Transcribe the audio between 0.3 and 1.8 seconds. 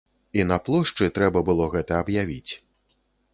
І на плошчы трэба было